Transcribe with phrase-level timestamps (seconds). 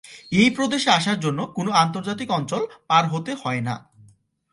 [0.31, 3.75] এই প্রদেশে আসার জন্য কোন আন্তর্জাতিক অঞ্চল পার হতে হয়না।